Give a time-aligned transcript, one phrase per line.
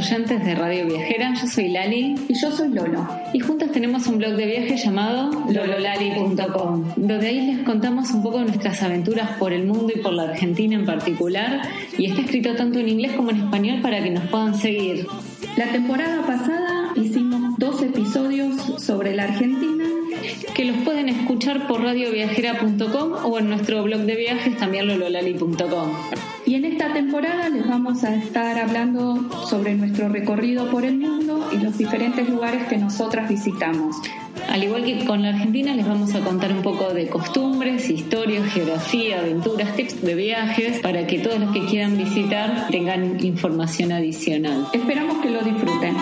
[0.00, 3.06] oyentes de Radio Viajera, yo soy Lali y yo soy Lolo.
[3.34, 8.40] Y juntas tenemos un blog de viaje llamado lololali.com, donde ahí les contamos un poco
[8.40, 11.60] nuestras aventuras por el mundo y por la Argentina en particular.
[11.98, 15.06] Y está escrito tanto en inglés como en español para que nos puedan seguir.
[15.58, 19.84] La temporada pasada hicimos dos episodios sobre la Argentina
[20.54, 25.90] que los pueden escuchar por radioviajera.com o en nuestro blog de viajes también lololali.com.
[26.50, 31.48] Y en esta temporada les vamos a estar hablando sobre nuestro recorrido por el mundo
[31.52, 33.94] y los diferentes lugares que nosotras visitamos.
[34.48, 38.52] Al igual que con la Argentina, les vamos a contar un poco de costumbres, historias,
[38.52, 44.66] geografía, aventuras, tips de viajes, para que todos los que quieran visitar tengan información adicional.
[44.72, 45.94] Esperamos que lo disfruten.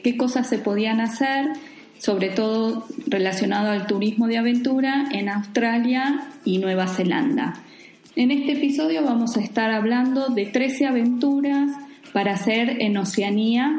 [0.00, 1.46] Qué cosas se podían hacer,
[1.98, 7.54] sobre todo relacionado al turismo de aventura en Australia y Nueva Zelanda.
[8.14, 11.70] En este episodio vamos a estar hablando de 13 aventuras
[12.12, 13.76] para hacer en Oceanía,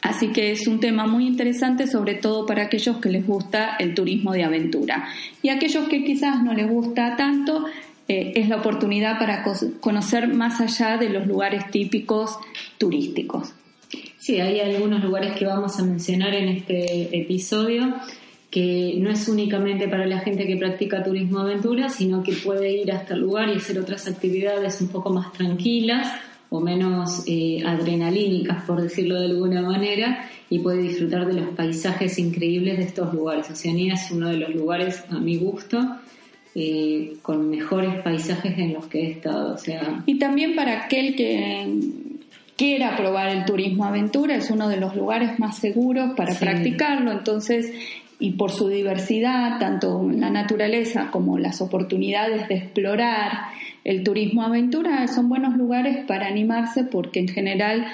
[0.00, 3.94] así que es un tema muy interesante sobre todo para aquellos que les gusta el
[3.94, 5.08] turismo de aventura.
[5.42, 7.66] Y aquellos que quizás no les gusta tanto,
[8.06, 9.42] eh, es la oportunidad para
[9.80, 12.38] conocer más allá de los lugares típicos
[12.76, 13.54] turísticos.
[14.24, 17.92] Sí, hay algunos lugares que vamos a mencionar en este episodio
[18.50, 22.90] que no es únicamente para la gente que practica turismo aventura, sino que puede ir
[22.90, 26.10] hasta el lugar y hacer otras actividades un poco más tranquilas
[26.48, 32.18] o menos eh, adrenalínicas, por decirlo de alguna manera, y puede disfrutar de los paisajes
[32.18, 33.50] increíbles de estos lugares.
[33.50, 35.98] Oceanía es uno de los lugares, a mi gusto,
[36.54, 39.54] eh, con mejores paisajes en los que he estado.
[39.54, 41.68] O sea, y también para aquel que
[42.56, 47.72] quiera probar el turismo aventura, es uno de los lugares más seguros para practicarlo, entonces,
[48.18, 53.46] y por su diversidad, tanto la naturaleza como las oportunidades de explorar
[53.82, 57.86] el turismo aventura, son buenos lugares para animarse porque en general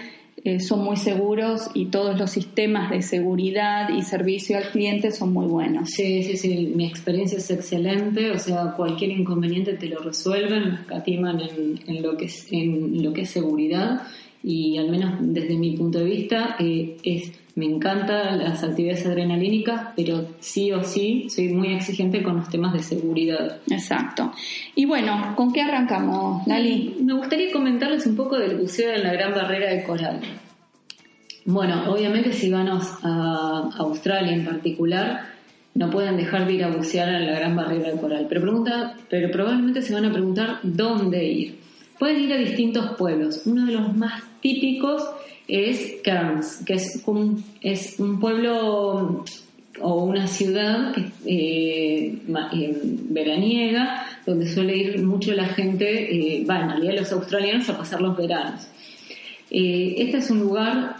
[0.44, 5.32] eh, son muy seguros y todos los sistemas de seguridad y servicio al cliente son
[5.32, 5.90] muy buenos.
[5.90, 11.40] Sí, sí, sí, mi experiencia es excelente, o sea, cualquier inconveniente te lo resuelven, escatiman
[11.40, 14.02] en, en, lo, que es, en lo que es seguridad
[14.42, 19.88] y al menos desde mi punto de vista eh, es me encantan las actividades adrenalínicas,
[19.96, 23.58] pero sí o sí soy muy exigente con los temas de seguridad.
[23.68, 24.32] Exacto.
[24.74, 26.96] Y bueno, ¿con qué arrancamos, Lali?
[27.02, 30.20] Me gustaría comentarles un poco del buceo en la Gran Barrera de Coral.
[31.44, 35.22] Bueno, obviamente si van a Australia en particular,
[35.74, 38.94] no pueden dejar de ir a bucear en la Gran Barrera de Coral, pero, pregunta,
[39.08, 41.59] pero probablemente se van a preguntar dónde ir.
[42.00, 43.42] Pueden ir a distintos pueblos.
[43.44, 45.02] Uno de los más típicos
[45.46, 49.22] es Cairns, que es un, pueblo
[49.82, 52.18] o una ciudad eh,
[52.54, 57.76] eh, veraniega, donde suele ir mucho la gente, eh, va, en realidad los australianos a
[57.76, 58.66] pasar los veranos.
[59.50, 60.96] este es un lugar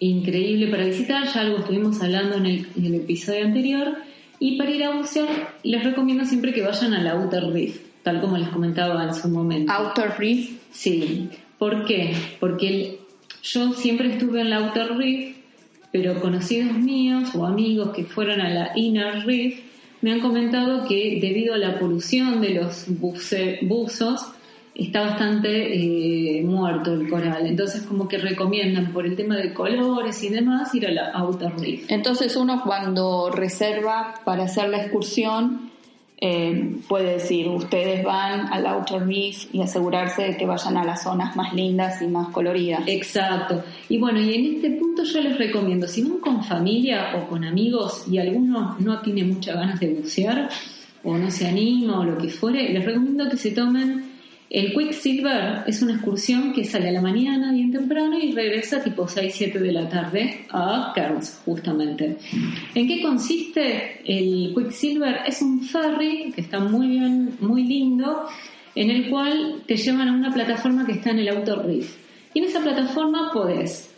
[0.00, 3.94] increíble para visitar, ya algo estuvimos hablando en el, episodio anterior,
[4.38, 5.28] y para ir a bucear
[5.62, 9.72] les recomiendo siempre que vayan al Outer Reef, tal como les comentaba en su momento.
[9.72, 10.50] ¿Outer Reef?
[10.70, 11.28] Sí.
[11.58, 12.14] ¿Por qué?
[12.38, 12.98] Porque el,
[13.42, 15.34] yo siempre estuve en la Outer Reef,
[15.90, 19.58] pero conocidos míos o amigos que fueron a la Inner Reef
[20.02, 24.24] me han comentado que debido a la polución de los buzos
[24.72, 27.44] está bastante eh, muerto el coral.
[27.44, 31.50] Entonces como que recomiendan por el tema de colores y demás ir a la Outer
[31.58, 31.86] Reef.
[31.88, 35.74] Entonces uno cuando reserva para hacer la excursión
[36.18, 41.02] eh, puede decir, ustedes van al Outer Reef y asegurarse de que vayan a las
[41.02, 42.82] zonas más lindas y más coloridas.
[42.86, 43.62] Exacto.
[43.88, 47.44] Y bueno, y en este punto yo les recomiendo, si van con familia o con
[47.44, 50.48] amigos y alguno no tiene muchas ganas de bucear
[51.04, 54.05] o no se anima o lo que fuere, les recomiendo que se tomen
[54.48, 59.06] el Quicksilver es una excursión que sale a la mañana bien temprano y regresa tipo
[59.06, 62.16] 6-7 de la tarde a Cairns, justamente.
[62.74, 65.20] ¿En qué consiste el Quicksilver?
[65.26, 68.28] Es un ferry que está muy bien, muy lindo,
[68.76, 71.96] en el cual te llevan a una plataforma que está en el Outer Reef.
[72.32, 73.90] Y en esa plataforma podés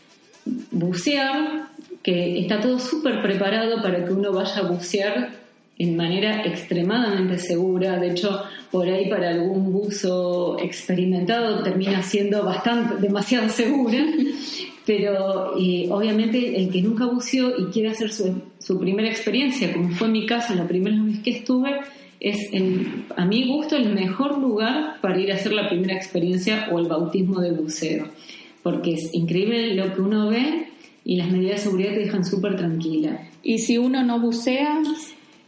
[0.70, 1.68] bucear,
[2.02, 5.37] que está todo súper preparado para que uno vaya a bucear
[5.78, 7.98] en manera extremadamente segura.
[7.98, 14.04] De hecho, por ahí para algún buzo experimentado termina siendo bastante, demasiado segura.
[14.84, 19.90] Pero eh, obviamente el que nunca buceó y quiere hacer su, su, primera experiencia, como
[19.90, 21.78] fue mi caso la primera vez que estuve,
[22.20, 22.50] es
[23.16, 26.86] a mi gusto el mejor lugar para ir a hacer la primera experiencia o el
[26.86, 28.08] bautismo de buceo.
[28.62, 30.68] Porque es increíble lo que uno ve
[31.04, 33.28] y las medidas de seguridad te dejan súper tranquila.
[33.42, 34.82] Y si uno no bucea,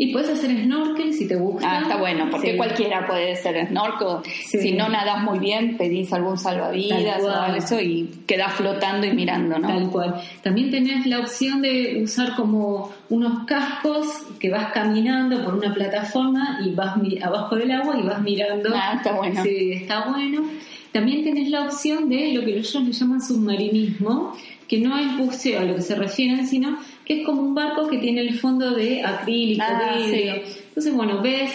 [0.00, 1.70] y puedes hacer snorkel si te gusta.
[1.70, 4.24] Ah, está bueno, porque cualquiera puede hacer snorkel.
[4.32, 9.58] Si no nadas muy bien, pedís algún salvavidas o eso y quedás flotando y mirando,
[9.58, 9.68] ¿no?
[9.68, 10.22] Tal cual.
[10.42, 14.06] También tenés la opción de usar como unos cascos
[14.38, 18.70] que vas caminando por una plataforma y vas abajo del agua y vas mirando.
[18.74, 19.42] Ah, está bueno.
[19.42, 20.44] Sí, está bueno.
[20.92, 24.34] También tenés la opción de lo que ellos le llaman submarinismo,
[24.66, 26.78] que no es buceo a lo que se refieren, sino
[27.10, 31.50] que es como un barco que tiene el fondo de acrílico, ah, Entonces, bueno, ves,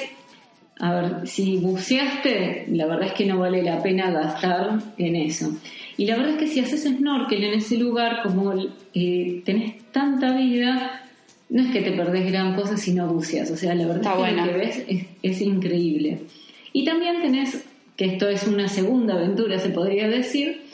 [0.80, 5.56] a ver, si buceaste, la verdad es que no vale la pena gastar en eso.
[5.96, 8.54] Y la verdad es que si haces snorkel en ese lugar, como
[8.94, 11.06] eh, tenés tanta vida,
[11.48, 13.50] no es que te perdés gran cosa si no buceas.
[13.50, 14.84] O sea, la verdad es que lo que ves
[15.24, 16.24] es increíble.
[16.74, 17.64] Y también tenés,
[17.96, 20.65] que esto es una segunda aventura, se podría decir,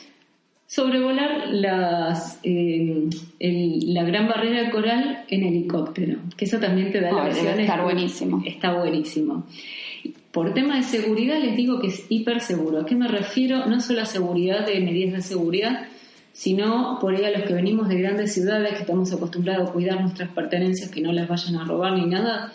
[0.72, 3.06] sobrevolar las, eh,
[3.38, 7.60] la gran barrera de coral en helicóptero, que eso también te da la opción.
[7.60, 8.42] estar buenísimo.
[8.46, 9.44] Está buenísimo.
[10.30, 12.80] Por tema de seguridad les digo que es hiper seguro.
[12.80, 13.66] ¿A qué me refiero?
[13.66, 15.88] No solo a seguridad de medidas de seguridad,
[16.32, 20.00] sino por ahí a los que venimos de grandes ciudades, que estamos acostumbrados a cuidar
[20.00, 22.50] nuestras pertenencias, que no las vayan a robar ni nada.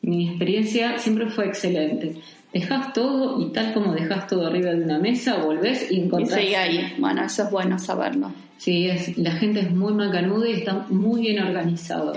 [0.00, 2.14] Mi experiencia siempre fue excelente
[2.52, 6.42] dejas todo y tal como dejas todo arriba de una mesa, volvés y encontrás.
[6.42, 6.94] Y ahí.
[6.98, 8.32] Bueno, eso es bueno saberlo.
[8.56, 12.12] Sí, es, la gente es muy macanuda y está muy bien organizado.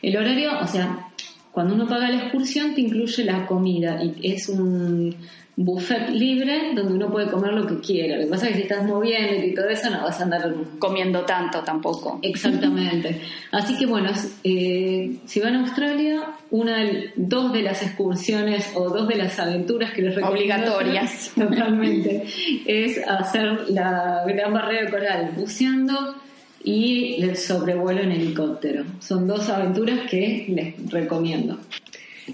[0.00, 1.08] El horario, o sea,
[1.52, 5.14] cuando uno paga la excursión te incluye la comida y es un
[5.56, 8.16] buffet libre donde uno puede comer lo que quiera.
[8.16, 10.54] Lo que pasa es que si estás moviendo y todo eso no vas a andar
[10.78, 12.18] comiendo tanto tampoco.
[12.22, 13.20] Exactamente.
[13.52, 14.10] Así que bueno,
[14.42, 16.84] eh, si van a Australia, una,
[17.16, 22.24] dos de las excursiones o dos de las aventuras que les recomiendo obligatorias totalmente
[22.66, 26.16] es hacer la gran barrera de coral buceando
[26.64, 28.84] y el sobrevuelo en helicóptero.
[28.98, 31.58] Son dos aventuras que les recomiendo.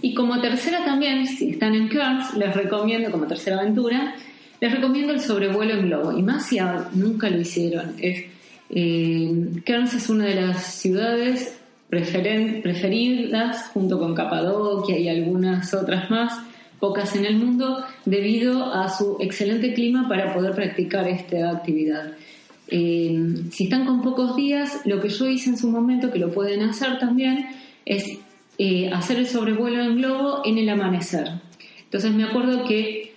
[0.03, 4.15] Y como tercera también, si están en Cairns, les recomiendo, como tercera aventura,
[4.61, 6.17] les recomiendo el sobrevuelo en globo.
[6.17, 6.59] Y más si
[6.95, 7.95] nunca lo hicieron.
[7.99, 8.25] Es,
[8.71, 11.57] eh, Cairns es una de las ciudades
[11.89, 16.41] preferidas, junto con Capadocia y algunas otras más,
[16.79, 22.13] pocas en el mundo, debido a su excelente clima para poder practicar esta actividad.
[22.73, 26.31] eh, si están con pocos días, lo que yo hice en su momento, que lo
[26.31, 27.49] pueden hacer también,
[27.85, 28.05] es
[28.63, 31.31] eh, hacer el sobrevuelo en globo en el amanecer.
[31.83, 33.15] Entonces me acuerdo que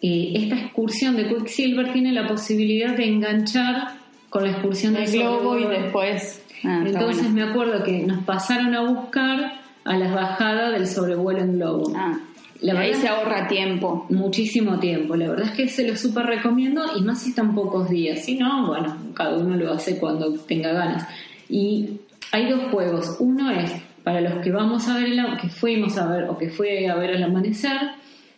[0.00, 3.98] eh, esta excursión de Quicksilver tiene la posibilidad de enganchar
[4.30, 6.42] con la excursión del globo y después.
[6.64, 11.58] Ah, Entonces me acuerdo que nos pasaron a buscar a las bajadas del sobrevuelo en
[11.58, 11.92] globo.
[11.94, 12.18] Ah,
[12.62, 14.06] la ahí se ahorra tiempo.
[14.08, 15.14] Muchísimo tiempo.
[15.14, 18.24] La verdad es que se lo súper recomiendo y más si están pocos días.
[18.24, 21.06] Si no, bueno, cada uno lo hace cuando tenga ganas.
[21.50, 22.00] Y
[22.32, 23.16] hay dos juegos.
[23.20, 23.72] Uno es
[24.06, 26.94] para los que vamos a ver, el, que fuimos a ver o que fue a
[26.94, 27.76] ver el amanecer.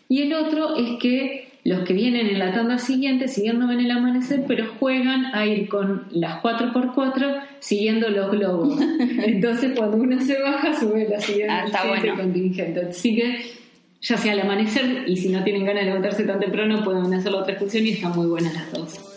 [0.08, 3.90] Y el otro es que los que vienen en la tanda siguiente, siguiendo ven el
[3.90, 8.80] amanecer, pero juegan a ir con las 4x4 siguiendo los globos.
[9.26, 12.86] Entonces, cuando uno se baja, sube la siguiente, ah, contingente.
[12.88, 13.38] Así que,
[14.00, 17.30] ya sea al amanecer, y si no tienen ganas de levantarse tan temprano, pueden hacer
[17.30, 19.07] la otra excursión y están muy buenas las dos.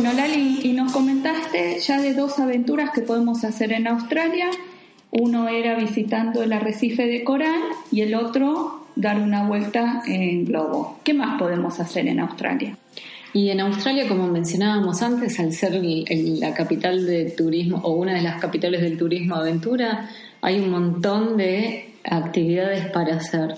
[0.00, 4.48] Bueno, Lali, y nos comentaste ya de dos aventuras que podemos hacer en Australia.
[5.10, 11.00] Uno era visitando el arrecife de coral y el otro dar una vuelta en globo.
[11.02, 12.78] ¿Qué más podemos hacer en Australia?
[13.32, 18.22] Y en Australia, como mencionábamos antes, al ser la capital de turismo o una de
[18.22, 20.08] las capitales del turismo aventura,
[20.40, 23.56] hay un montón de actividades para hacer.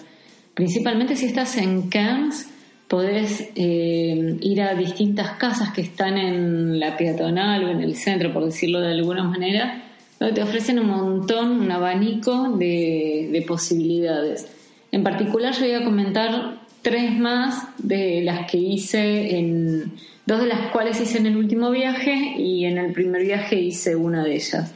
[0.55, 2.47] Principalmente si estás en Cairns,
[2.91, 8.33] podés eh, ir a distintas casas que están en la peatonal o en el centro,
[8.33, 9.85] por decirlo de alguna manera,
[10.19, 14.49] donde te ofrecen un montón, un abanico de, posibilidades.
[14.91, 19.93] En particular yo voy a comentar tres más de las que hice en
[20.27, 23.95] dos de las cuales hice en el último viaje y en el primer viaje hice
[23.95, 24.75] una de ellas.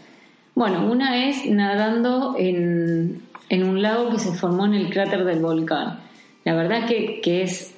[0.55, 5.41] Bueno, una es nadando en, en un lago que se formó en el cráter del
[5.41, 5.99] volcán.
[6.45, 7.75] La verdad que, que es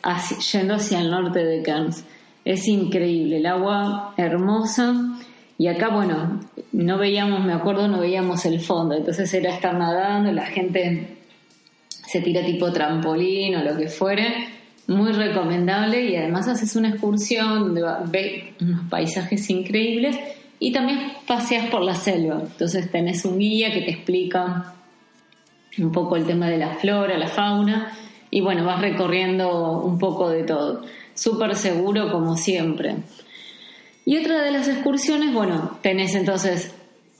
[0.52, 2.04] yendo hacia el norte de Cairns.
[2.44, 5.18] Es increíble, el agua hermosa.
[5.58, 6.40] Y acá, bueno,
[6.72, 8.94] no veíamos, me acuerdo, no veíamos el fondo.
[8.94, 11.16] Entonces era estar nadando, la gente
[11.88, 14.48] se tira tipo trampolín o lo que fuere.
[14.88, 20.16] Muy recomendable y además haces una excursión donde ves unos paisajes increíbles
[20.60, 22.40] y también paseas por la selva.
[22.40, 24.74] Entonces tenés un guía que te explica
[25.78, 27.92] un poco el tema de la flora, la fauna
[28.30, 30.82] y bueno, vas recorriendo un poco de todo.
[31.14, 32.96] Súper seguro como siempre.
[34.04, 36.72] Y otra de las excursiones, bueno, tenés entonces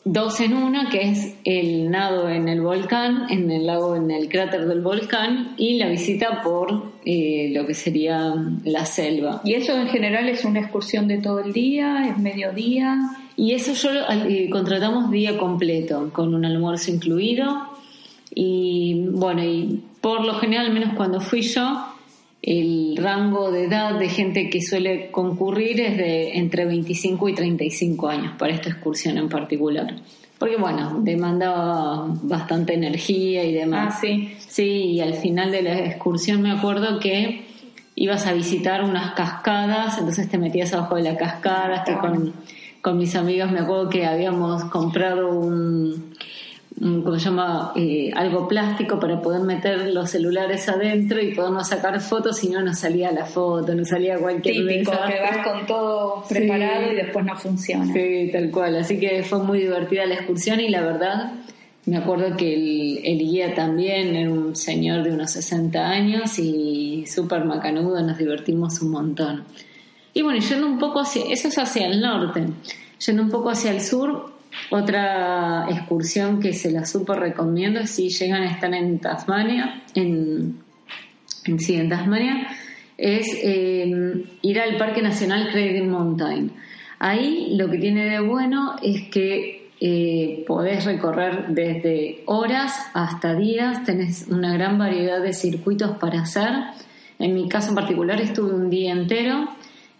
[0.06, 4.28] dos en una, que es el nado en el volcán, en el lago, en el
[4.28, 8.32] cráter del volcán, y la visita por eh, lo que sería
[8.64, 9.40] la selva.
[9.44, 12.96] ¿Y eso en general es una excursión de todo el día, es mediodía?
[13.36, 17.76] Y eso yo eh, contratamos día completo, con un almuerzo incluido.
[18.38, 21.86] Y bueno, y por lo general, al menos cuando fui yo,
[22.42, 28.08] el rango de edad de gente que suele concurrir es de entre 25 y 35
[28.08, 29.96] años para esta excursión en particular.
[30.38, 33.94] Porque bueno, demanda bastante energía y demás.
[33.96, 34.34] Ah, sí.
[34.38, 37.46] Sí, y al final de la excursión me acuerdo que
[37.94, 42.34] ibas a visitar unas cascadas, entonces te metías abajo de la cascada, que con,
[42.82, 46.14] con mis amigos me acuerdo que habíamos comprado un,
[46.78, 51.98] como se llama, eh, algo plástico para poder meter los celulares adentro y podernos sacar
[52.02, 56.22] fotos si no nos salía la foto, no salía cualquier Típico, que vas con todo
[56.28, 57.90] preparado y después no funciona.
[57.94, 58.76] Sí, tal cual.
[58.76, 61.32] Así que fue muy divertida la excursión y la verdad,
[61.86, 67.06] me acuerdo que el, el guía también era un señor de unos 60 años y
[67.06, 69.44] súper macanudo, nos divertimos un montón.
[70.12, 72.46] Y bueno, yendo un poco hacia, eso es hacia el norte,
[73.06, 74.35] yendo un poco hacia el sur,
[74.70, 80.58] otra excursión que se la super recomiendo si llegan a estar en Tasmania, en,
[81.44, 82.48] en, Tasmania,
[82.96, 86.52] es em, ir al Parque Nacional Cradle Mountain.
[86.98, 93.84] Ahí lo que tiene de bueno es que eh, podés recorrer desde horas hasta días,
[93.84, 96.50] tenés una gran variedad de circuitos para hacer.
[97.18, 99.48] En mi caso en particular estuve un día entero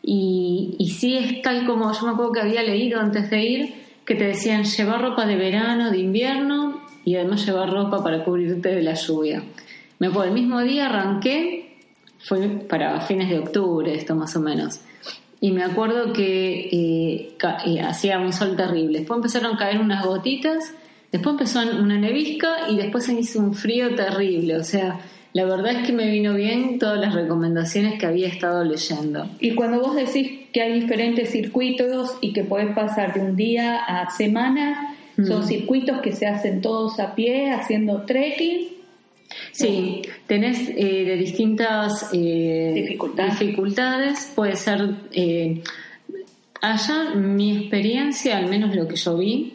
[0.03, 3.86] y, y sí es tal como yo me acuerdo que había leído antes de ir,
[4.07, 8.71] que te decían llevar ropa de verano, de invierno y además llevar ropa para cubrirte
[8.71, 9.43] de la lluvia.
[9.99, 11.77] Me acuerdo, el mismo día arranqué,
[12.19, 14.81] fue para fines de octubre esto más o menos
[15.41, 17.37] y me acuerdo que eh,
[17.67, 18.99] eh, hacía un sol terrible.
[18.99, 20.75] Después empezaron a caer unas gotitas,
[21.13, 24.57] después empezó una nevisca y después se hizo un frío terrible.
[24.57, 24.99] O sea,
[25.37, 29.28] la verdad es que me vino bien todas las recomendaciones que había estado leyendo.
[29.38, 33.76] Y cuando vos decís que hay diferentes circuitos y que podés pasar de un día
[33.76, 34.78] a semanas,
[35.16, 35.47] son mm.
[35.47, 38.69] circuitos que se hacen todos a pie, haciendo trekking
[39.52, 44.33] Sí, tenés eh, de distintas eh, dificultades.
[44.35, 44.88] Puede ser.
[45.12, 45.62] Eh,
[46.62, 49.52] allá, mi experiencia, al menos lo que yo vi,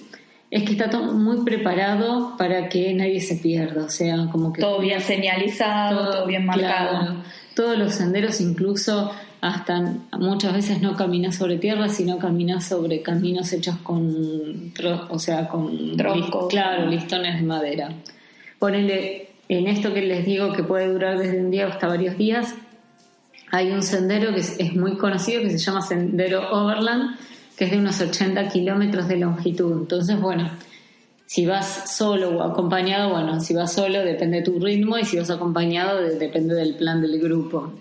[0.51, 3.85] es que está todo muy preparado para que nadie se pierda.
[3.85, 4.61] O sea, como que.
[4.61, 7.23] Todo bien señalizado, todo, bien marcado.
[7.55, 13.51] todos los senderos, incluso hasta muchas veces no caminas sobre tierra, sino caminas sobre caminos
[13.53, 14.71] hechos con,
[15.09, 17.89] o sea, con troncos, claro, listones de madera.
[18.59, 22.53] Ponele, en esto que les digo que puede durar desde un día hasta varios días,
[23.51, 27.17] hay un sendero que es, muy conocido que se llama Sendero Overland,
[27.61, 29.81] que es de unos 80 kilómetros de longitud.
[29.81, 30.49] Entonces, bueno,
[31.27, 35.19] si vas solo o acompañado, bueno, si vas solo depende de tu ritmo y si
[35.19, 37.71] vas acompañado depende del plan del grupo.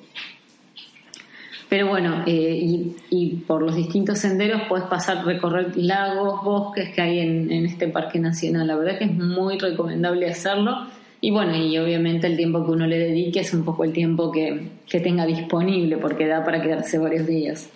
[1.70, 7.20] Pero bueno, eh, y, por los distintos senderos puedes pasar, recorrer lagos, bosques que hay
[7.20, 8.66] en, en este parque nacional.
[8.66, 10.88] La verdad que es muy recomendable hacerlo
[11.22, 14.30] y bueno, y obviamente el tiempo que uno le dedique es un poco el tiempo
[14.30, 17.70] que, tenga disponible, porque da para quedarse varios días.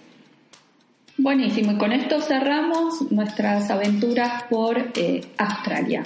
[1.16, 6.02] Buenísimo, y con esto cerramos nuestras aventuras por eh, Australia.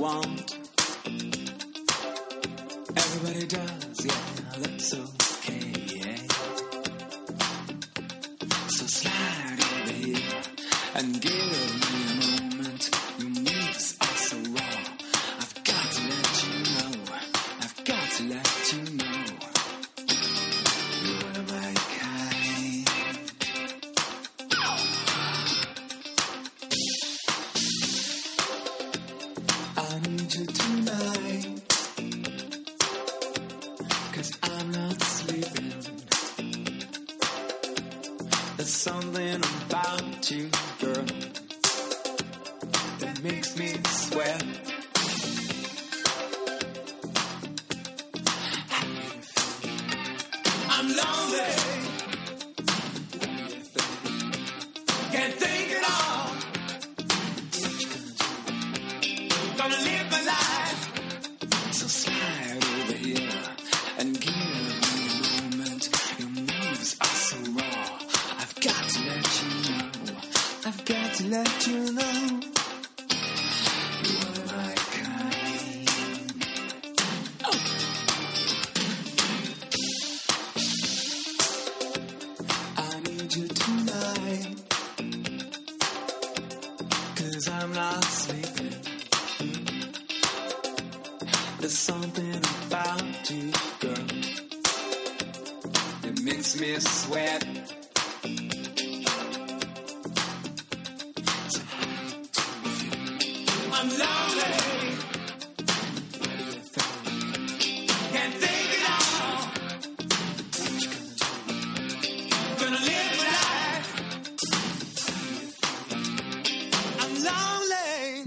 [0.00, 0.59] want.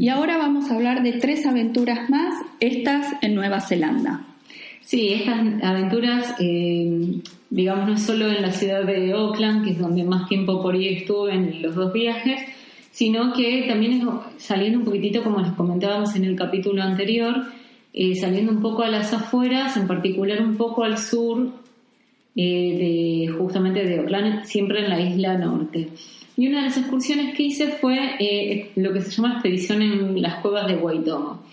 [0.03, 4.25] Y ahora vamos a hablar de tres aventuras más, estas en Nueva Zelanda.
[4.81, 10.03] Sí, estas aventuras, eh, digamos, no solo en la ciudad de Auckland, que es donde
[10.03, 12.41] más tiempo por ahí estuve en los dos viajes,
[12.91, 17.35] sino que también saliendo un poquitito, como les comentábamos en el capítulo anterior,
[17.93, 21.47] eh, saliendo un poco a las afueras, en particular un poco al sur
[22.35, 25.87] eh, de justamente de Auckland, siempre en la isla norte.
[26.35, 30.21] Y una de las excursiones que hice fue eh, lo que se llama expedición en
[30.21, 31.43] las cuevas de Waitomo.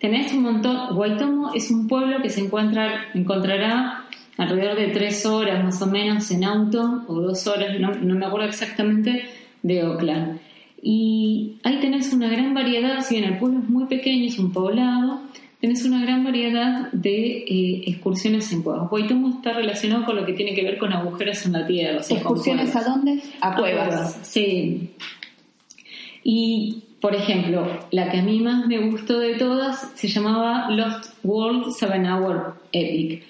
[0.00, 4.04] Tenés un montón, Waitomo es un pueblo que se encuentra, encontrará
[4.36, 8.48] alrededor de tres horas más o menos en auto, o dos horas, no, me acuerdo
[8.48, 9.24] exactamente,
[9.62, 10.40] de Oakland.
[10.82, 14.52] Y ahí tenés una gran variedad, si bien el pueblo es muy pequeño, es un
[14.52, 15.20] poblado,
[15.62, 18.90] tenés una gran variedad de eh, excursiones en cuevas.
[18.90, 22.00] Boitumo está relacionado con lo que tiene que ver con agujeros en la tierra.
[22.00, 23.22] ¿Excursiones a dónde?
[23.40, 24.18] A cuevas.
[24.22, 24.90] Sí.
[26.24, 31.14] Y, por ejemplo, la que a mí más me gustó de todas se llamaba Lost
[31.22, 33.22] World Seven Hour Epic.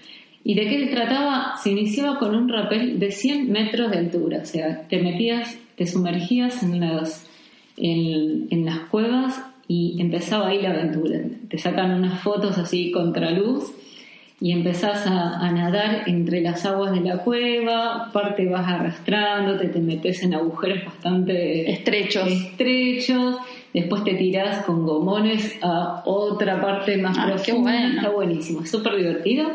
[0.43, 1.59] ¿Y de qué se trataba?
[1.63, 5.87] Se iniciaba con un rappel de 100 metros de altura, o sea, te metías, te
[5.87, 7.27] sumergías en las,
[7.77, 11.21] en, en las cuevas y empezaba ahí la aventura.
[11.49, 13.73] Te sacan unas fotos así contra luz
[14.43, 20.21] y empezás a, nadar entre las aguas de la cueva, parte vas arrastrándote, te metes
[20.25, 22.27] en agujeros bastante estrechos.
[22.27, 23.37] estrechos,
[23.73, 27.87] después te tirás con gomones a otra parte más ah, profunda.
[27.87, 29.49] Está buenísimo, es súper divertido.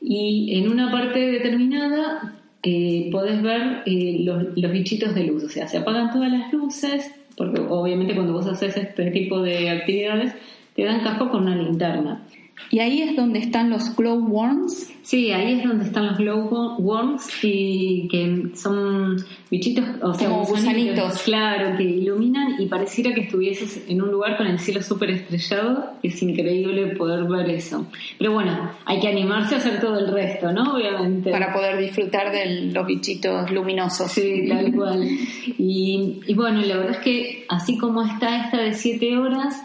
[0.00, 5.48] Y en una parte determinada eh, podés ver eh, los, los bichitos de luz, o
[5.50, 10.34] sea, se apagan todas las luces, porque obviamente cuando vos haces este tipo de actividades
[10.74, 12.22] te dan casco con una linterna.
[12.70, 14.92] ¿Y ahí es donde están los glowworms?
[15.02, 19.16] Sí, ahí es donde están los glowworms y que son
[19.48, 21.22] bichitos, o sea, como gusanitos.
[21.22, 25.92] Claro, que iluminan y pareciera que estuvieses en un lugar con el cielo súper estrellado.
[26.02, 27.86] Es increíble poder ver eso.
[28.18, 30.74] Pero bueno, hay que animarse a hacer todo el resto, ¿no?
[30.74, 31.30] Obviamente.
[31.30, 34.10] Para poder disfrutar de los bichitos luminosos.
[34.10, 35.06] Sí, tal cual.
[35.58, 39.62] Y, y bueno, la verdad es que así como está esta de 7 horas,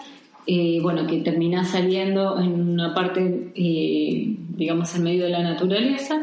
[0.48, 6.20] eh, bueno, que termina saliendo en una parte, eh, digamos, en medio de la naturaleza.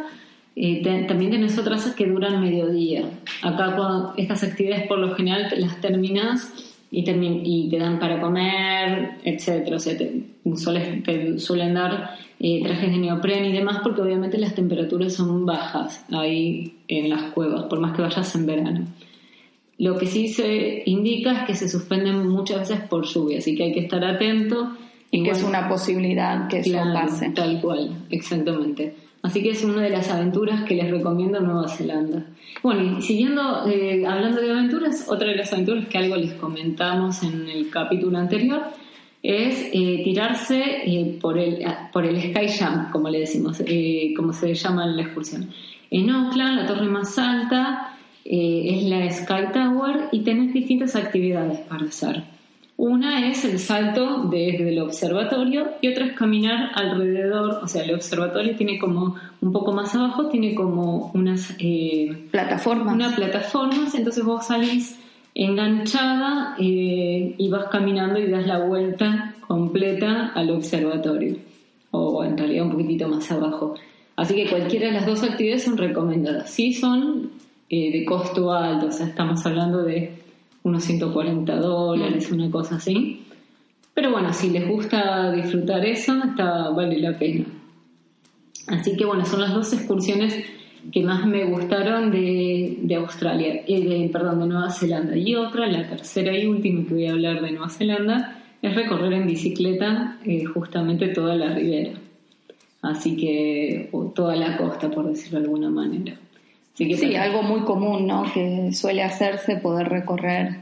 [0.57, 3.05] Eh, también tenés otras que duran mediodía.
[3.43, 6.53] Acá cuando estas actividades por lo general las terminas
[6.91, 9.77] y, te dan para comer, etcétera.
[9.77, 10.25] O sea, te,
[11.05, 16.79] te suelen dar trajes de neopren y demás porque obviamente las temperaturas son bajas ahí
[16.89, 18.87] en las cuevas, por más que vayas en verano.
[19.79, 23.65] Lo que sí se indica es que se suspenden muchas veces por lluvia, así que
[23.65, 24.77] hay que estar atento.
[25.11, 27.31] Y que es una posibilidad que eso pase.
[27.31, 28.95] Tal cual, exactamente.
[29.23, 32.27] Así que es una de las aventuras que les recomiendo Nueva Zelanda.
[32.63, 37.23] Bueno, y siguiendo, eh, hablando de aventuras, otra de las aventuras que algo les comentamos
[37.23, 38.63] en el capítulo anterior
[39.23, 43.63] es eh, tirarse eh, por, el, por el Sky Jump, como le decimos,
[44.17, 45.49] como se llama en la excursión.
[45.91, 47.98] En Auckland, la torre más alta,
[48.31, 52.25] eh, es la Sky Tower y tenés distintas actividades para hacer.
[52.77, 57.95] Una es el salto desde el observatorio y otra es caminar alrededor, o sea, el
[57.95, 62.95] observatorio tiene como un poco más abajo, tiene como unas eh, plataformas.
[62.95, 64.99] Una plataformas, entonces vos salís
[65.35, 71.37] enganchada eh, y vas caminando y das la vuelta completa al observatorio,
[71.93, 73.75] o en realidad un poquitito más abajo.
[74.17, 76.51] Así que cualquiera de las dos actividades son recomendadas.
[76.51, 77.31] Sí son
[77.71, 80.13] eh, de costo alto, o sea, estamos hablando de
[80.63, 83.25] unos 140 dólares, una cosa así.
[83.95, 87.47] Pero bueno, si les gusta disfrutar eso, está, vale la pena.
[88.69, 90.45] Así que bueno, son las dos excursiones
[90.93, 95.17] que más me gustaron de, de Australia, eh, de, perdón, de Nueva Zelanda.
[95.17, 99.13] Y otra, la tercera y última que voy a hablar de Nueva Zelanda, es recorrer
[99.13, 101.93] en bicicleta eh, justamente toda la ribera.
[102.83, 106.17] Así que, o toda la costa, por decirlo de alguna manera.
[106.79, 108.25] Sí, algo muy común, ¿no?
[108.33, 110.61] Que suele hacerse poder recorrer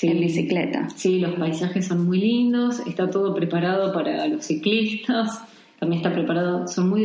[0.00, 0.88] en bicicleta.
[0.96, 5.42] Sí, los paisajes son muy lindos, está todo preparado para los ciclistas,
[5.78, 7.04] también está preparado, son muy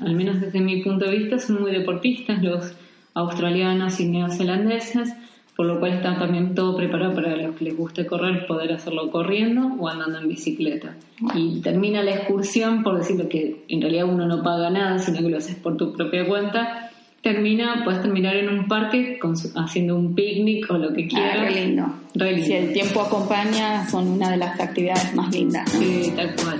[0.00, 2.74] al menos desde mi punto de vista, son muy deportistas los
[3.14, 5.12] australianos y neozelandeses,
[5.56, 9.10] por lo cual está también todo preparado para los que les guste correr, poder hacerlo
[9.10, 10.94] corriendo o andando en bicicleta.
[11.34, 15.28] Y termina la excursión, por decirlo que en realidad uno no paga nada, sino que
[15.28, 16.87] lo haces por tu propia cuenta,
[17.32, 19.18] termina, puedes terminar en un parque
[19.54, 21.36] haciendo un picnic o lo que quieras.
[21.38, 21.86] Ah, re lindo.
[22.14, 22.42] Re.
[22.42, 25.70] Si el tiempo acompaña, son una de las actividades más lindas.
[25.70, 26.58] Sí, tal cual.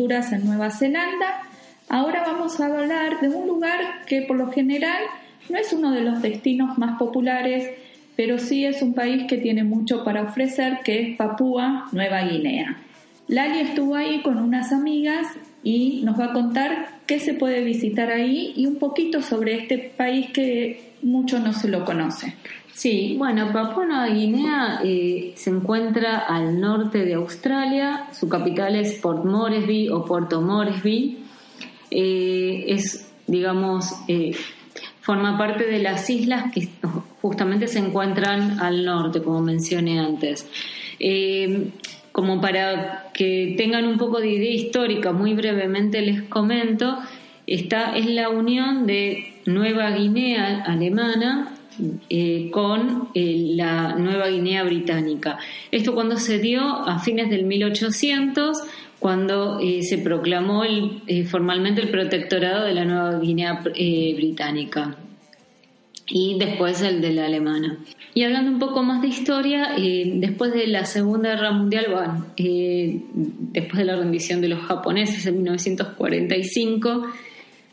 [0.00, 1.42] En Nueva Zelanda.
[1.90, 5.02] Ahora vamos a hablar de un lugar que por lo general
[5.50, 7.70] no es uno de los destinos más populares,
[8.16, 12.78] pero sí es un país que tiene mucho para ofrecer, que es Papúa Nueva Guinea.
[13.28, 15.26] Lali estuvo ahí con unas amigas
[15.62, 19.78] y nos va a contar qué se puede visitar ahí y un poquito sobre este
[19.78, 22.34] país que mucho no se lo conoce.
[22.72, 28.94] Sí, bueno, Papua Nueva Guinea eh, se encuentra al norte de Australia, su capital es
[28.94, 31.18] Port Moresby o Puerto Moresby.
[31.90, 34.34] Eh, es, digamos, eh,
[35.00, 36.68] forma parte de las islas que
[37.20, 40.46] justamente se encuentran al norte, como mencioné antes.
[42.12, 46.98] Como para que tengan un poco de idea histórica, muy brevemente les comento,
[47.46, 51.52] esta es la unión de Nueva Guinea alemana
[52.08, 55.38] eh, con eh, la Nueva Guinea Británica.
[55.70, 58.58] Esto cuando se dio a fines del 1800,
[58.98, 60.64] cuando eh, se proclamó
[61.28, 64.96] formalmente el protectorado de la Nueva Guinea Británica
[66.10, 67.78] y después el de la alemana.
[68.12, 73.78] Y hablando un poco más de historia, después de la Segunda Guerra Mundial, bueno, después
[73.78, 77.06] de la rendición de los japoneses en 1945,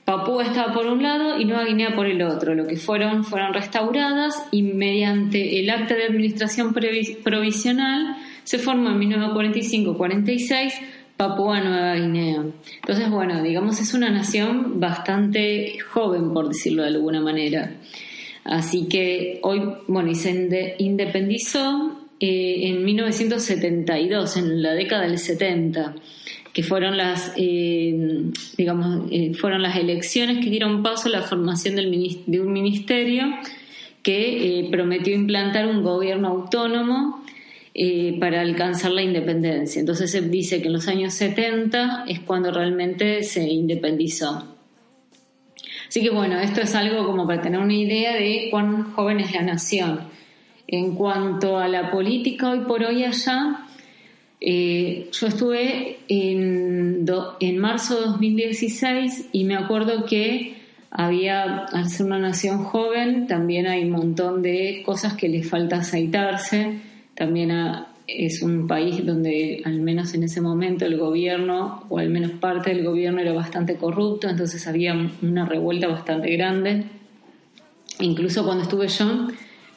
[0.06, 2.56] Papúa estaba por un lado y Nueva Guinea por el otro.
[2.56, 9.00] Lo que fueron fueron restauradas y mediante el acta de administración provisional se formó en
[9.02, 10.74] 1945-46
[11.18, 12.44] Papúa Nueva Guinea.
[12.76, 17.72] Entonces, bueno, digamos es una nación bastante joven, por decirlo de alguna manera.
[18.48, 25.96] Así que hoy, bueno, y se independizó eh, en 1972, en la década del 70
[26.58, 31.76] que fueron las, eh, digamos, eh, fueron las elecciones que dieron paso a la formación
[31.76, 31.92] del,
[32.26, 33.28] de un ministerio
[34.02, 37.24] que eh, prometió implantar un gobierno autónomo
[38.20, 39.80] para alcanzar la independencia.
[39.80, 44.57] Entonces se dice que en los años 70 es cuando realmente se independizó.
[45.88, 49.34] Así que bueno, esto es algo como para tener una idea de cuán joven es
[49.34, 50.02] la nación.
[50.68, 53.68] En cuanto a la política hoy por hoy allá,
[54.42, 57.06] eh, yo estuve en,
[57.40, 60.58] en marzo de 2016 y me acuerdo que
[60.92, 65.78] había, al ser una nación joven, también hay un montón de cosas que le falta
[65.78, 66.80] aceitarse.
[67.16, 67.52] También
[68.08, 72.74] es un país donde, al menos en ese momento, el gobierno, o al menos parte
[72.74, 76.86] del gobierno, era bastante corrupto, entonces había una revuelta bastante grande.
[78.00, 79.28] Incluso cuando estuve yo,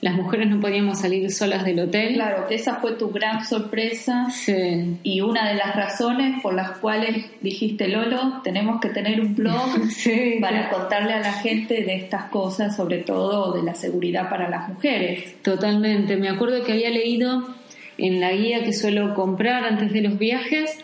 [0.01, 2.14] las mujeres no podíamos salir solas del hotel.
[2.14, 4.29] Claro, que esa fue tu gran sorpresa.
[4.31, 4.99] Sí.
[5.03, 9.71] Y una de las razones por las cuales dijiste, Lolo, tenemos que tener un blog
[10.40, 14.69] para contarle a la gente de estas cosas, sobre todo de la seguridad para las
[14.69, 15.43] mujeres.
[15.43, 16.16] Totalmente.
[16.16, 17.60] Me acuerdo que había leído
[18.01, 20.79] en la guía que suelo comprar antes de los viajes,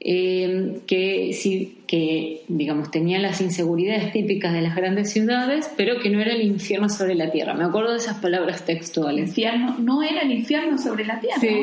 [0.00, 6.10] eh, que, sí, que digamos tenía las inseguridades típicas de las grandes ciudades, pero que
[6.10, 7.54] no era el infierno sobre la tierra.
[7.54, 9.28] Me acuerdo de esas palabras textuales.
[9.30, 11.40] Infierno, no era el infierno sobre la tierra.
[11.40, 11.58] Sí,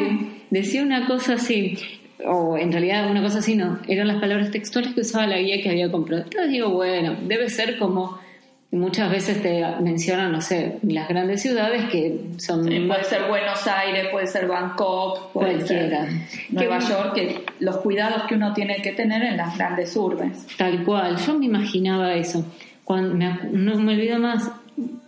[0.49, 1.77] decía una cosa así,
[2.25, 5.61] o en realidad una cosa así no, eran las palabras textuales que usaba la guía
[5.61, 6.23] que había comprado.
[6.23, 8.19] Entonces digo, bueno, debe ser como
[8.75, 12.63] muchas veces te mencionan, no sé, las grandes ciudades que son...
[12.63, 15.97] puede ser Buenos Aires, puede ser Bangkok, puede ser
[16.49, 20.45] Nueva York, que los cuidados que uno tiene que tener en las grandes urbes.
[20.57, 22.45] Tal cual, yo me imaginaba eso.
[22.83, 23.15] Cuando
[23.51, 24.51] no me olvido más.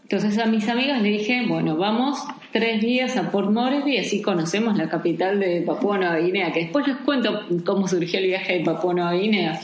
[0.04, 2.18] Entonces a mis amigas le dije, bueno, vamos
[2.54, 6.62] tres días a Port Moresby y así conocemos la capital de Papua Nueva Guinea, que
[6.62, 9.60] después les cuento cómo surgió el viaje de Papua Nueva Guinea.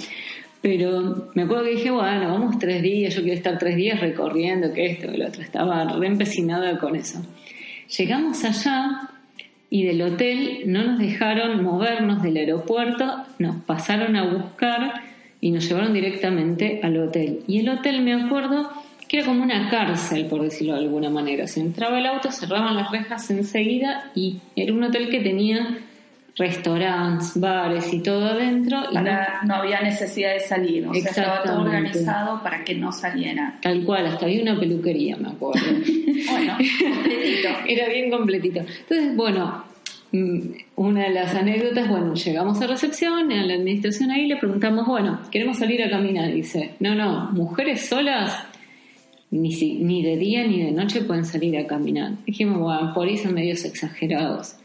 [0.63, 4.71] Pero me acuerdo que dije, bueno, vamos tres días, yo quiero estar tres días recorriendo,
[4.71, 5.41] que esto, que lo otro.
[5.41, 7.21] Estaba re empecinada con eso.
[7.97, 9.09] Llegamos allá
[9.69, 15.01] y del hotel no nos dejaron movernos del aeropuerto, nos pasaron a buscar
[15.41, 17.41] y nos llevaron directamente al hotel.
[17.45, 18.71] Y el hotel, me acuerdo,
[19.09, 21.45] que era como una cárcel, por decirlo de alguna manera.
[21.45, 25.79] Se entraba el auto, cerraban las rejas enseguida y era un hotel que tenía
[26.35, 28.83] restaurantes, bares y todo adentro.
[28.91, 33.59] y no, había necesidad de salir, o sea, estaba todo organizado para que no saliera.
[33.61, 35.61] Tal cual, hasta había una peluquería, me acuerdo.
[36.31, 37.49] bueno, completito.
[37.67, 38.59] Era bien completito.
[38.59, 39.63] Entonces, bueno,
[40.11, 40.39] mm,
[40.75, 45.19] una de las anécdotas, bueno, llegamos a recepción, a la administración ahí le preguntamos, bueno,
[45.31, 46.33] queremos salir a caminar.
[46.33, 48.45] dice, no, no, mujeres solas
[49.29, 52.13] ni, ni de día ni de noche pueden salir a caminar.
[52.25, 54.55] Dijimos, bueno, por ahí son medios exagerados.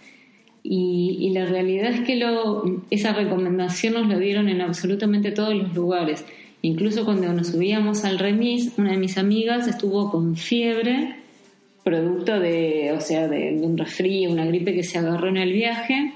[0.63, 5.75] Y, la realidad es que lo, esa recomendación nos lo dieron en absolutamente todos los
[5.75, 6.25] lugares.
[6.63, 11.17] Incluso cuando nos subíamos al remis, una de mis amigas estuvo con fiebre,
[11.85, 16.13] producto de, o sea, de, un resfrío, una gripe que se agarró en el viaje.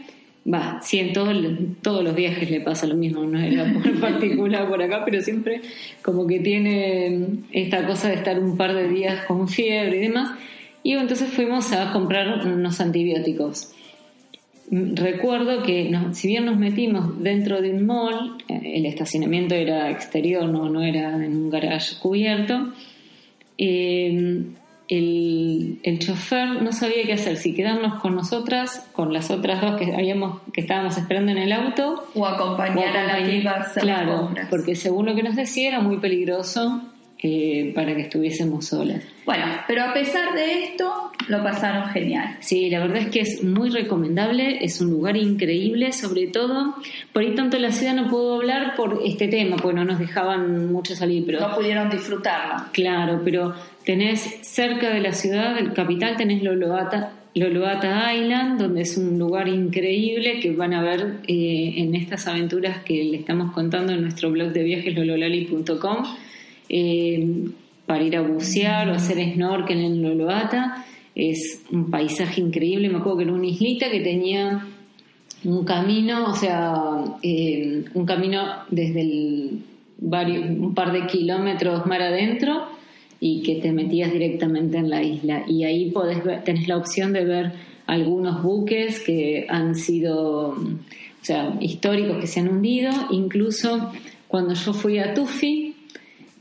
[0.53, 4.83] Va, sí, en todos los viajes le pasa lo mismo, no era por particular por
[4.83, 5.61] acá, pero siempre
[6.03, 10.37] como que tiene esta cosa de estar un par de días con fiebre y demás.
[10.83, 13.73] Y entonces fuimos a comprar unos antibióticos
[14.73, 20.49] recuerdo que si bien nos metimos dentro de un mall, eh, el estacionamiento era exterior,
[20.49, 22.73] no, no era en un garage cubierto,
[23.59, 24.45] eh,
[24.89, 29.77] el, el, chofer no sabía qué hacer, si quedarnos con nosotras, con las otras dos
[29.79, 33.61] que habíamos, que estábamos esperando en el auto, o acompañar, a la que iba a
[33.61, 36.83] hacer Claro, porque según lo que nos decía era muy peligroso
[37.75, 39.03] para que estuviésemos solas.
[39.25, 42.37] Bueno, pero a pesar de esto, lo pasaron genial.
[42.41, 46.75] Sí, la verdad es que es muy recomendable, es un lugar increíble, sobre todo,
[47.13, 50.73] por ahí tanto la ciudad no puedo hablar por este tema, porque no nos dejaban
[50.73, 51.41] mucho salir, pero...
[51.41, 52.71] No pudieron disfrutarla.
[52.73, 53.55] Claro, pero
[53.85, 59.47] tenés cerca de la ciudad, del capital, tenés Loloata, Loloata Island, donde es un lugar
[59.47, 64.31] increíble que van a ver eh, en estas aventuras que le estamos contando en nuestro
[64.31, 66.05] blog de viajes lololali.com
[66.73, 67.51] eh,
[67.87, 70.85] para ir a bucear o hacer snorkel en Loloata.
[71.15, 72.89] Es un paisaje increíble.
[72.89, 74.67] Me acuerdo que era una islita que tenía
[75.45, 76.73] un camino, o sea,
[77.23, 79.63] eh, un camino desde el
[79.99, 82.67] varios, un par de kilómetros mar adentro
[83.21, 85.45] y que te metías directamente en la isla.
[85.47, 87.53] Y ahí podés ver, tenés la opción de ver
[87.87, 90.79] algunos buques que han sido, o
[91.21, 92.91] sea, históricos que se han hundido.
[93.11, 93.93] Incluso
[94.27, 95.72] cuando yo fui a Tufi,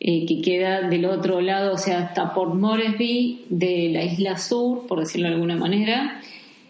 [0.03, 4.87] eh, que queda del otro lado, o sea, hasta Port Moresby de la isla sur,
[4.87, 6.19] por decirlo de alguna manera,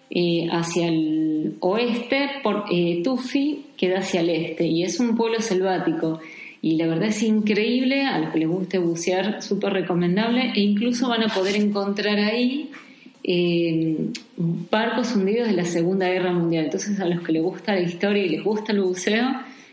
[0.10, 5.40] eh, hacia el oeste, por eh, Tufi queda hacia el este, y es un pueblo
[5.40, 6.20] selvático.
[6.62, 11.08] Y la verdad es increíble, a los que les guste bucear, súper recomendable, e incluso
[11.08, 12.70] van a poder encontrar ahí
[14.36, 16.66] barcos hundidos de la Segunda Guerra Mundial.
[16.66, 19.26] Entonces, a los que les gusta la historia y les gusta el buceo,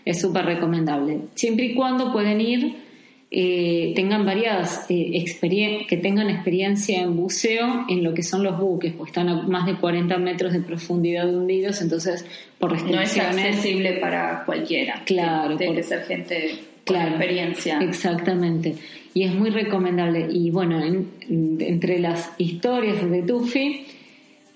[0.04, 1.22] es súper recomendable.
[1.34, 2.87] Siempre y cuando pueden ir
[3.30, 8.94] eh, tengan variadas eh, que tengan experiencia en buceo en lo que son los buques,
[8.96, 12.24] pues están a más de 40 metros de profundidad hundidos, entonces
[12.58, 13.16] por restricciones...
[13.16, 15.02] No es accesible para cualquiera.
[15.04, 15.58] Claro.
[15.58, 16.54] Tiene que ser gente
[16.86, 17.78] con experiencia.
[17.80, 18.76] Exactamente.
[19.12, 20.26] Y es muy recomendable.
[20.30, 20.82] Y bueno,
[21.28, 23.84] entre las historias de Tufi,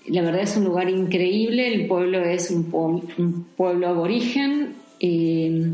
[0.08, 4.74] la verdad es un lugar increíble, el pueblo es un, un pueblo aborigen.
[4.98, 5.72] Eh,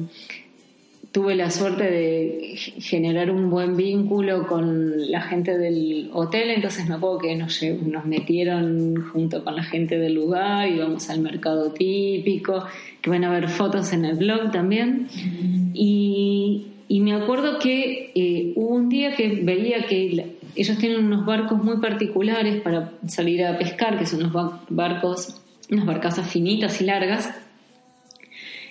[1.13, 6.97] tuve la suerte de generar un buen vínculo con la gente del hotel, entonces me
[6.97, 12.65] acuerdo que nos, nos metieron junto con la gente del lugar, íbamos al mercado típico,
[13.01, 15.09] que van a ver fotos en el blog también.
[15.73, 21.63] Y, me acuerdo que eh, hubo un día que veía que ellos tienen unos barcos
[21.63, 25.41] muy particulares para salir a pescar, que son unos barcos,
[25.71, 27.31] unas barcazas finitas y largas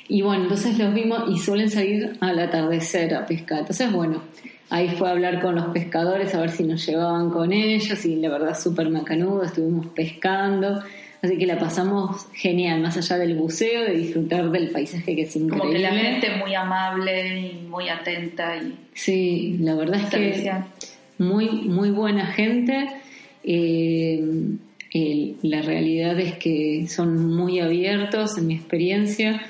[0.09, 3.59] y bueno, entonces los vimos y suelen salir al atardecer a pescar.
[3.59, 4.23] Entonces, bueno,
[4.69, 8.15] ahí fue a hablar con los pescadores a ver si nos llevaban con ellos y
[8.15, 10.81] la verdad súper macanudo, estuvimos pescando.
[11.21, 15.35] Así que la pasamos genial, más allá del buceo, de disfrutar del paisaje que es
[15.35, 15.59] increíble.
[15.59, 18.55] Como que la gente muy amable y muy atenta.
[18.55, 20.53] Y sí, la verdad es que
[21.17, 22.87] muy, muy buena gente.
[23.43, 24.23] Eh,
[25.41, 29.41] la realidad es que son muy abiertos en mi experiencia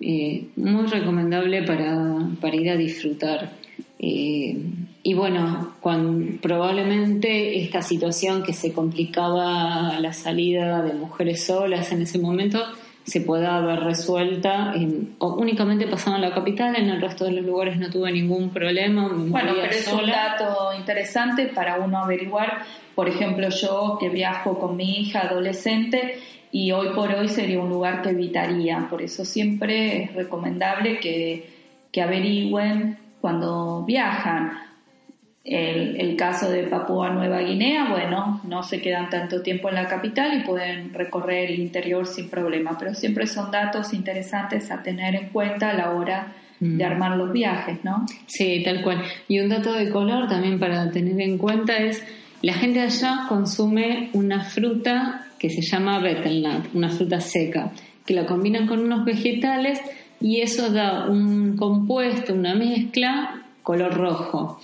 [0.00, 3.52] eh, muy recomendable para, ir a disfrutar.
[3.98, 4.56] Eh,
[5.02, 12.02] y bueno, cuando, probablemente esta situación que se complicaba la salida de mujeres solas en
[12.02, 12.60] ese momento
[13.04, 14.74] se pueda ver resuelta.
[15.18, 18.50] o únicamente pasando en la capital, en el resto de los lugares no tuve ningún
[18.50, 19.08] problema.
[19.12, 22.62] bueno, pero es un dato interesante para uno averiguar.
[22.94, 26.18] Por ejemplo, yo que viajo con mi hija adolescente,
[26.54, 28.86] y hoy por hoy sería un lugar que evitaría.
[28.88, 31.50] Por eso siempre es recomendable que,
[31.90, 34.52] que averigüen cuando viajan.
[35.42, 39.88] El, el, caso de Papúa Nueva Guinea, bueno, no se quedan tanto tiempo en la
[39.88, 45.16] capital y pueden recorrer el interior sin problema, pero siempre son datos interesantes a tener
[45.16, 46.86] en cuenta a la hora de mm.
[46.86, 48.06] armar los viajes, ¿no?
[48.26, 49.02] Sí, tal cual.
[49.26, 52.02] Y un dato de color también para tener en cuenta es,
[52.44, 57.72] la gente allá consume una fruta que se llama betelnut, una fruta seca,
[58.04, 59.80] que la combinan con unos vegetales
[60.20, 64.60] y eso da un compuesto, una mezcla color rojo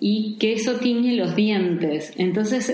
[0.00, 2.14] y que eso tiñe los dientes.
[2.16, 2.72] Entonces,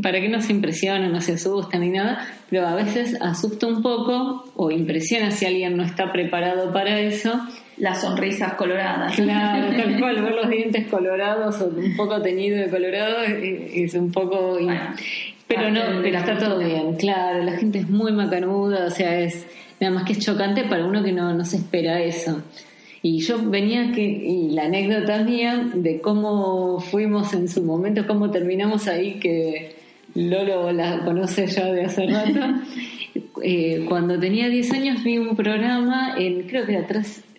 [0.00, 3.82] para que no se impresionen, no se asusten ni nada, pero a veces asusta un
[3.82, 7.32] poco o impresiona si alguien no está preparado para eso.
[7.80, 9.14] Las sonrisas coloradas.
[9.16, 14.12] Claro, tal cual, ver los dientes colorados o un poco teñido de colorado es un
[14.12, 14.58] poco...
[15.48, 19.46] pero no, pero está todo bien, claro, la gente es muy macanuda, o sea, es
[19.80, 22.42] nada más que es chocante para uno que no, no se espera eso.
[23.02, 28.30] Y yo venía que, y la anécdota mía de cómo fuimos en su momento, cómo
[28.30, 29.74] terminamos ahí, que
[30.14, 32.40] Lolo la conoce ya de hace rato.
[33.42, 36.86] Eh, cuando tenía 10 años vi un programa, en, creo que era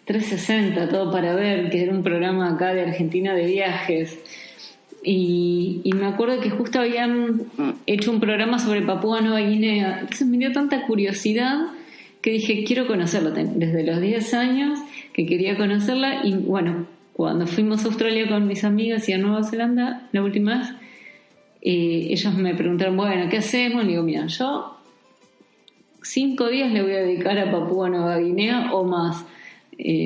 [0.06, 4.20] 360, todo para ver, que era un programa acá de Argentina de viajes.
[5.04, 7.44] Y, me acuerdo que justo habían
[7.86, 10.00] hecho un programa sobre Papúa Nueva Guinea.
[10.02, 11.58] Entonces me dio tanta curiosidad
[12.22, 14.80] que dije, quiero conocerlo desde los 10 años,
[15.14, 19.44] que quería conocerla y bueno, cuando fuimos a Australia con mis amigas y a Nueva
[19.44, 20.68] Zelanda, la última vez,
[21.62, 23.84] eh, ellos me preguntaron, bueno, ¿qué hacemos?
[23.84, 24.78] Le digo, mira, yo
[26.02, 29.26] cinco días le voy a dedicar a Papúa Nueva Guinea o más.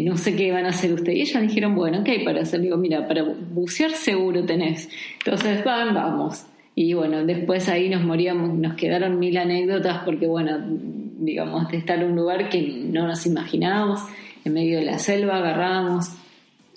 [0.06, 1.18] No sé qué van a hacer ustedes.
[1.18, 2.62] Y ellas dijeron, bueno, ¿qué hay para hacer?
[2.62, 4.90] Digo, mira, para bucear seguro tenés.
[5.20, 6.46] Entonces, van, vamos.
[6.76, 10.58] Y bueno, después ahí nos moríamos, nos quedaron mil anécdotas porque, bueno,
[11.18, 14.02] digamos, de estar en un lugar que no nos imaginábamos,
[14.44, 16.10] en medio de la selva, agarrábamos,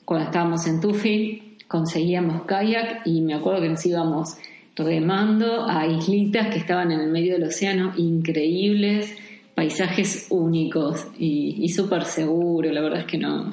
[0.04, 4.38] cuando estábamos en Tufi, conseguíamos kayak y me acuerdo que nos íbamos
[4.74, 9.14] remando a islitas que estaban en el medio del océano, increíbles,
[9.58, 13.52] paisajes únicos y, súper seguro, la verdad es que no,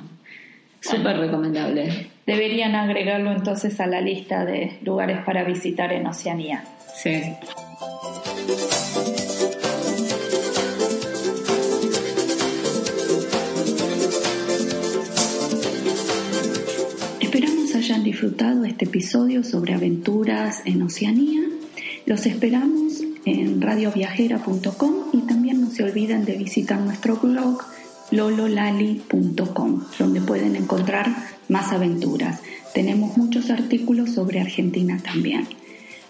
[0.79, 2.11] súper recomendable.
[2.27, 6.63] Deberían agregarlo entonces a la lista de lugares para visitar en Oceanía.
[6.93, 7.23] Sí.
[17.75, 21.41] hayan disfrutado este episodio sobre aventuras en Oceanía.
[22.07, 27.63] Los esperamos en radioviajera.com y también no se olviden de visitar nuestro blog
[28.11, 31.13] lololali.com, donde pueden encontrar
[31.49, 32.41] más aventuras.
[32.73, 35.47] Tenemos muchos artículos sobre Argentina también.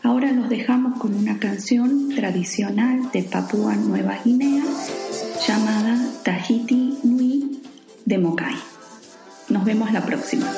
[0.04, 4.64] Ahora los dejamos con una canción tradicional de Papúa Nueva Guinea
[5.48, 7.62] llamada Tahiti Nui
[8.06, 8.56] de Mokai.
[9.50, 10.52] Nos vemos la próxima.